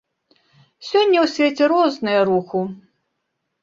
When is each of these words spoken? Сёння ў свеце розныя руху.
Сёння 0.89 1.17
ў 1.21 1.27
свеце 1.35 1.71
розныя 1.75 2.19
руху. 2.35 2.59